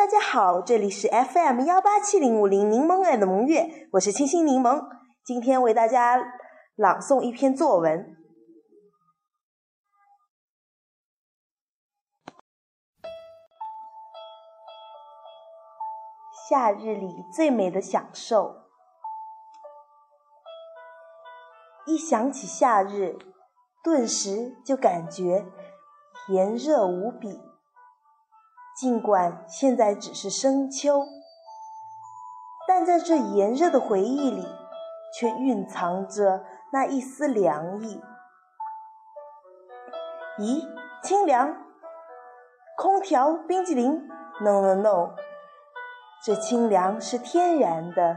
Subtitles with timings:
[0.00, 4.82] 大家好，这里是 FM 幺八七零五零柠檬爱的萌月，我是清新柠檬，
[5.22, 6.16] 今天为大家
[6.74, 8.16] 朗诵一篇作文。
[16.48, 18.56] 夏日里最美的享受，
[21.84, 23.18] 一想起夏日，
[23.84, 25.44] 顿时就感觉
[26.28, 27.49] 炎热无比。
[28.80, 31.06] 尽管现在只是深秋，
[32.66, 34.48] 但在这炎热的回忆里，
[35.12, 38.02] 却蕴藏着那一丝凉意。
[40.38, 40.66] 咦，
[41.02, 41.54] 清凉？
[42.78, 44.08] 空调、冰激凌
[44.40, 45.10] ？No No No，
[46.24, 48.16] 这清凉是天然的，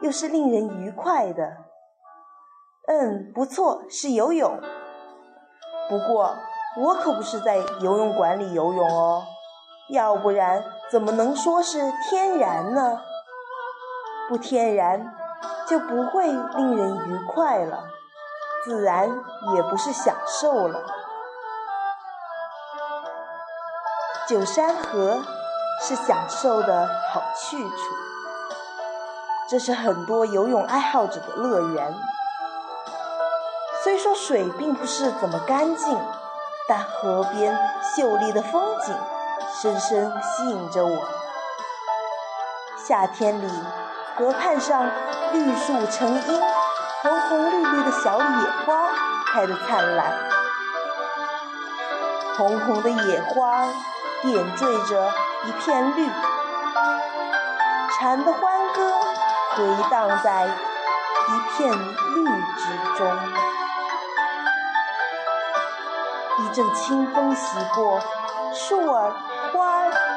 [0.00, 1.58] 又是令人愉快的。
[2.86, 4.58] 嗯，不错，是游泳。
[5.90, 6.34] 不过
[6.80, 9.24] 我可不是在游泳馆里游泳哦。
[9.90, 13.00] 要不然怎么能说是天然呢？
[14.28, 15.12] 不天然
[15.66, 17.82] 就不会令人愉快了，
[18.64, 19.08] 自然
[19.54, 20.80] 也不是享受了。
[24.28, 25.20] 九山河
[25.82, 27.76] 是享受的好去处，
[29.48, 31.92] 这是很多游泳爱好者的乐园。
[33.82, 35.98] 虽说水并不是怎么干净，
[36.68, 37.58] 但河边
[37.96, 38.94] 秀丽的风景。
[39.52, 41.08] 深深吸引着我。
[42.76, 43.50] 夏天里，
[44.16, 44.90] 河畔上
[45.32, 46.42] 绿树成荫，
[47.02, 48.24] 红红绿绿的小野
[48.64, 48.88] 花
[49.26, 50.12] 开得灿烂。
[52.36, 53.66] 红红的野花
[54.22, 55.12] 点缀着
[55.44, 56.08] 一片绿，
[57.98, 58.92] 蝉的欢歌
[59.56, 62.24] 回荡在一片绿
[62.56, 63.18] 之中。
[66.38, 68.00] 一阵清风袭过，
[68.54, 69.12] 树儿。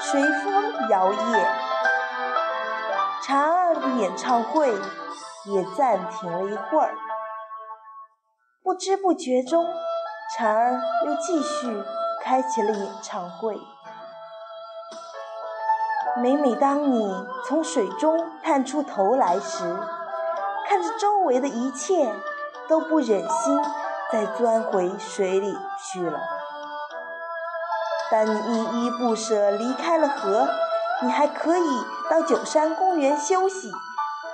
[0.00, 1.46] 随风摇曳，
[3.22, 4.72] 蝉儿的演唱会
[5.46, 6.94] 也暂停了一会儿。
[8.62, 9.66] 不知不觉中，
[10.36, 11.82] 蝉儿又继续
[12.22, 13.58] 开启了演唱会。
[16.16, 19.64] 每每当你从水中探出头来时，
[20.68, 22.14] 看着周围的一切，
[22.68, 23.60] 都不忍心
[24.12, 26.20] 再钻回水里去了。
[28.14, 30.46] 当你依依不舍离开了河，
[31.02, 33.72] 你还可以到九山公园休息，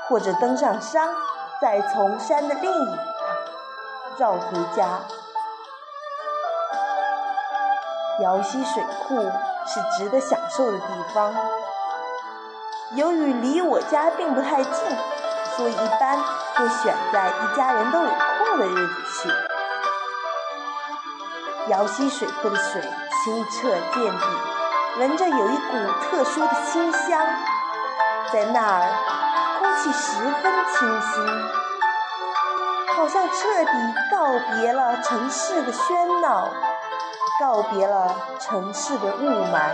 [0.06, 1.08] 或者登上山，
[1.62, 3.06] 再从山的另一旁
[4.18, 5.00] 绕回家。
[8.20, 9.32] 瑶溪水库
[9.66, 11.34] 是值得享受的地方。
[12.96, 14.74] 由于离我家并不太近，
[15.56, 16.18] 所以一般
[16.54, 19.30] 会选在一家人都有空的日子去。
[21.70, 22.82] 瑶溪水库的水。
[23.22, 24.24] 清澈见底，
[24.98, 27.20] 闻着有一股特殊的清香，
[28.32, 28.88] 在那儿，
[29.58, 31.26] 空气十分清新，
[32.96, 33.72] 好像彻底
[34.10, 36.48] 告别了城市的喧闹，
[37.38, 39.70] 告别了城市的雾霾。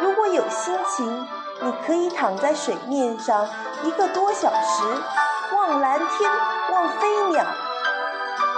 [0.00, 1.28] 如果有心情，
[1.60, 3.46] 你可以躺在水面上
[3.84, 4.82] 一个多小时，
[5.54, 6.30] 望蓝天，
[6.72, 7.44] 望飞鸟。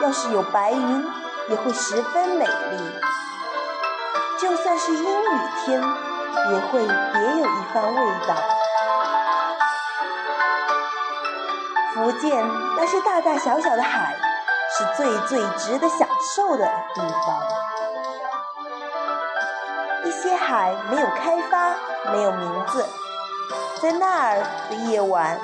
[0.01, 1.24] 要是有白云。
[1.49, 3.01] 也会十分美丽，
[4.41, 8.35] 就算是阴雨天，也会别有一番味道。
[11.93, 12.45] 福建
[12.77, 14.17] 那些大大小小的海，
[14.77, 17.43] 是最最值得享受的地方。
[20.05, 21.75] 一些海没有开发，
[22.13, 22.85] 没有名字，
[23.81, 24.39] 在那儿
[24.71, 25.39] 的夜晚，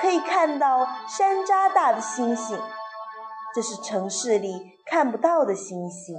[0.00, 2.60] 可以看到山楂大的星星。
[3.58, 6.16] 这是城市里看不到的星星。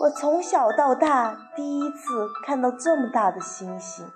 [0.00, 4.10] 我从小到大第一次看到这么大的星星。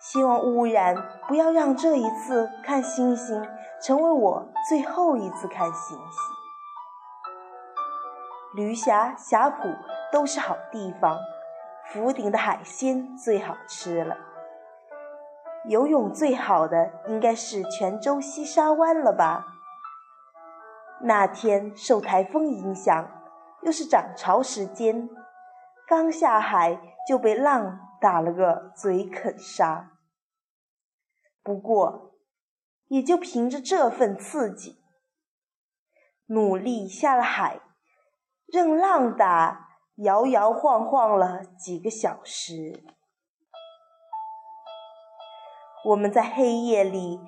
[0.00, 0.96] 希望污染
[1.28, 3.48] 不要让这一次看星星
[3.80, 6.10] 成为我最后一次看星星。
[8.56, 9.68] 驴峡、峡谷
[10.10, 11.16] 都是好地方，
[11.92, 14.16] 福鼎的海鲜最好吃了。
[15.66, 19.46] 游泳最好的应该是泉州西沙湾了吧？
[21.02, 23.10] 那天受台风影响，
[23.62, 25.08] 又是涨潮时间，
[25.88, 29.92] 刚下海就被浪打了个嘴啃沙。
[31.42, 32.14] 不过，
[32.88, 34.82] 也就凭着这份刺激，
[36.26, 37.60] 努力下了海，
[38.46, 42.84] 任浪打，摇摇晃晃了几个小时。
[45.86, 47.18] 我们在黑夜里，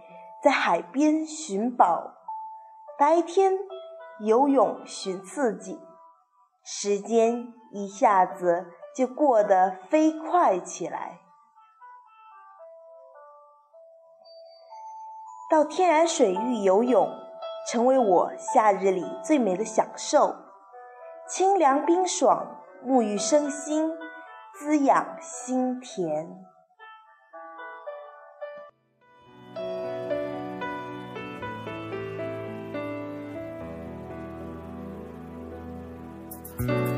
[0.43, 2.22] 在海边寻宝。
[3.03, 3.59] 白天
[4.21, 5.77] 游泳寻刺激，
[6.63, 11.19] 时间一下子就过得飞快起来。
[15.51, 17.09] 到天然水域游泳，
[17.69, 20.37] 成为我夏日里最美的享受。
[21.27, 23.93] 清凉冰爽，沐浴身心，
[24.55, 26.45] 滋养心田。
[36.59, 36.92] 大家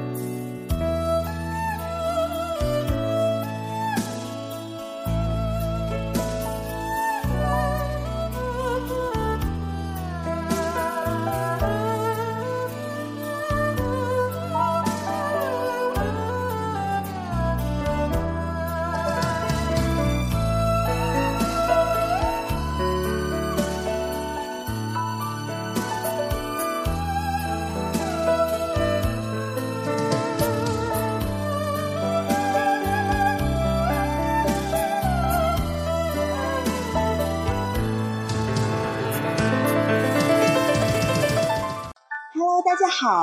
[43.05, 43.23] 好，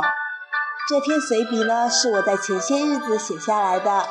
[0.88, 4.06] 这篇随笔呢是我在前些日子写下来的。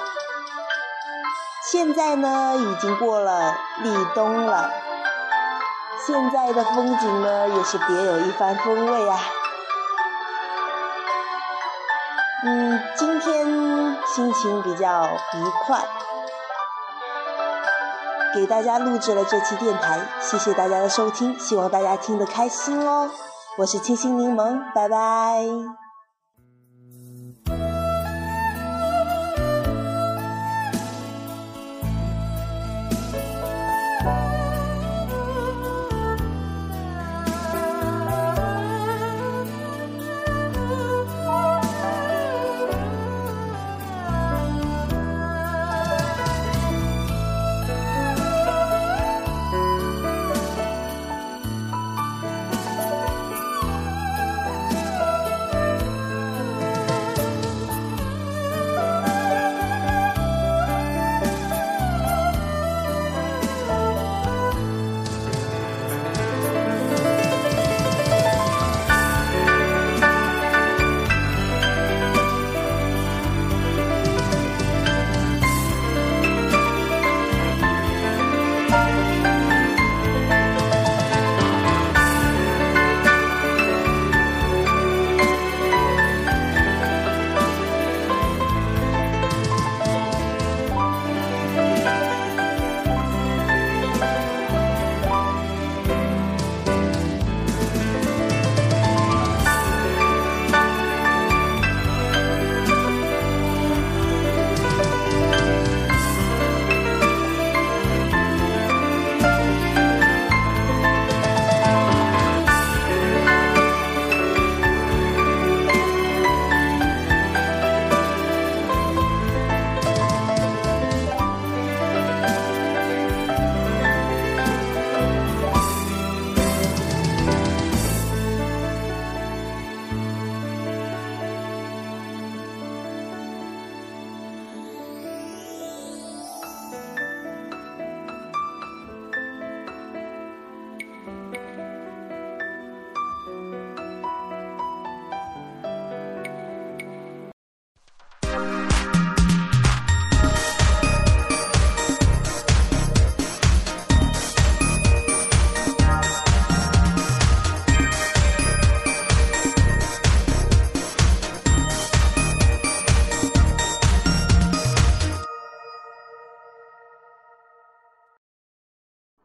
[1.71, 4.69] 现在呢已经过了立冬了，
[6.05, 9.21] 现在的风景呢也是别有一番风味啊。
[12.45, 13.47] 嗯，今天
[14.13, 15.85] 心情比较愉快，
[18.35, 23.09] 给大家录制了这期电台，谢谢大家的收听，希望大家听得开心哦。
[23.61, 25.80] 我是清新柠檬，拜拜。